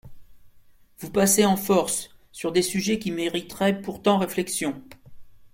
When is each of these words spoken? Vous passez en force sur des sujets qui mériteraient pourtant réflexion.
Vous 0.97 1.11
passez 1.11 1.45
en 1.45 1.55
force 1.55 2.09
sur 2.31 2.51
des 2.51 2.63
sujets 2.63 2.97
qui 2.97 3.11
mériteraient 3.11 3.81
pourtant 3.83 4.17
réflexion. 4.17 4.81